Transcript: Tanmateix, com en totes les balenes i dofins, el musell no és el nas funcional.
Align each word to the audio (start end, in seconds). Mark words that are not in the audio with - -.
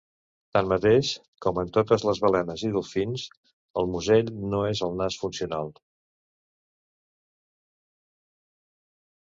Tanmateix, 0.55 1.09
com 1.45 1.59
en 1.63 1.73
totes 1.75 2.05
les 2.09 2.21
balenes 2.23 2.63
i 2.69 2.71
dofins, 2.77 3.27
el 3.83 3.91
musell 3.97 4.33
no 4.55 4.63
és 4.71 4.85
el 4.89 4.99
nas 5.03 5.19
funcional. 5.27 5.73